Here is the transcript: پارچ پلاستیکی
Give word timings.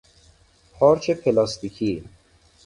پارچ 0.79 1.11
پلاستیکی 1.11 2.03